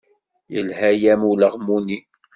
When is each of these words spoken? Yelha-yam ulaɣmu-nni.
Yelha-yam 0.53 1.21
ulaɣmu-nni. 1.31 1.99